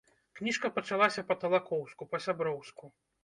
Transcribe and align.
Кніжка 0.37 0.71
пачалася 0.77 1.25
па-талакоўску, 1.31 2.09
па-сяброўску. 2.13 2.93